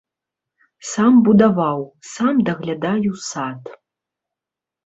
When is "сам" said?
0.91-1.19, 2.13-2.35